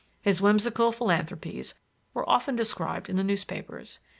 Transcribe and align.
His 0.19 0.41
whimsical 0.41 0.91
philanthropies 0.91 1.75
were 2.15 2.27
often 2.27 2.55
described 2.55 3.07
in 3.07 3.17
the 3.17 3.23
newspapers. 3.23 3.99